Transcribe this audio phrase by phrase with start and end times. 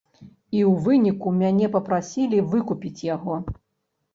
[0.19, 3.39] І ў выніку мяне папрасілі выкупіць яго.